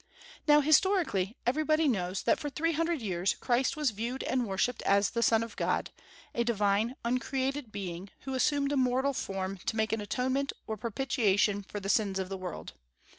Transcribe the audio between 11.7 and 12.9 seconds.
the sins of the world.